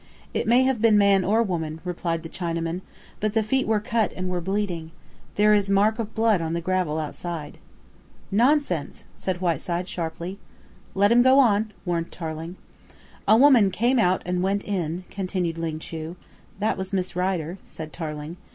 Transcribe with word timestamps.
"It 0.33 0.47
may 0.47 0.63
have 0.63 0.81
been 0.81 0.97
man 0.97 1.23
or 1.23 1.43
woman," 1.43 1.79
replied 1.85 2.23
the 2.23 2.27
Chinaman, 2.29 2.81
"but 3.19 3.33
the 3.33 3.43
feet 3.43 3.67
were 3.67 3.79
cut 3.79 4.11
and 4.15 4.29
were 4.29 4.41
bleeding. 4.41 4.89
There 5.35 5.53
is 5.53 5.69
mark 5.69 5.99
of 5.99 6.15
blood 6.15 6.41
on 6.41 6.53
the 6.53 6.59
gravel 6.59 6.97
outside." 6.97 7.59
"Nonsense!" 8.31 9.03
said 9.15 9.41
Whiteside 9.41 9.87
sharply. 9.87 10.39
"Let 10.95 11.11
him 11.11 11.21
go 11.21 11.37
on," 11.37 11.71
warned 11.85 12.11
Tarling. 12.11 12.55
"A 13.27 13.37
woman 13.37 13.69
came 13.69 13.99
in 13.99 14.19
and 14.25 14.41
went 14.41 14.67
out" 14.67 15.01
continued 15.11 15.59
Ling 15.59 15.77
Chu. 15.77 16.15
"That 16.57 16.79
was 16.79 16.91
Miss 16.91 17.15
Rider," 17.15 17.59
said 17.63 17.93
Tarling. 17.93 18.37